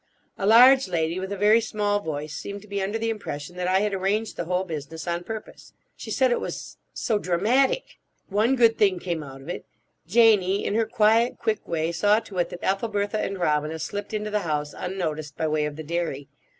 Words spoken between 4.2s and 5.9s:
the whole business on purpose.